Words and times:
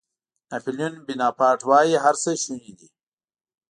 ناپیلیون 0.49 0.93
بناپارټ 1.07 1.59
وایي 1.69 1.95
هر 2.03 2.15
څه 2.23 2.29
شوني 2.43 2.71
دي. 2.79 2.89